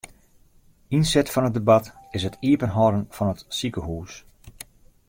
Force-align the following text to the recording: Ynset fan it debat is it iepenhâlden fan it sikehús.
Ynset 0.97 1.31
fan 1.33 1.47
it 1.47 1.55
debat 1.57 1.85
is 2.15 2.23
it 2.27 2.39
iepenhâlden 2.49 3.05
fan 3.15 3.31
it 3.33 3.41
sikehús. 3.57 4.13